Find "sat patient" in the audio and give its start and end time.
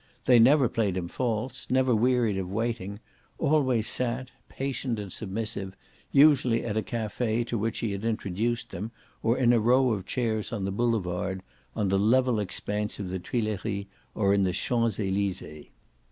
3.87-4.97